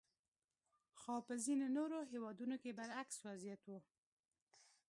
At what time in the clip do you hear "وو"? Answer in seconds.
3.65-3.79